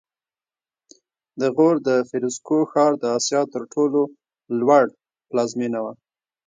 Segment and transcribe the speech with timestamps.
[1.39, 4.01] د غور د فیروزکوه ښار د اسیا تر ټولو
[4.59, 4.83] لوړ
[5.29, 5.93] پلازمېنه وه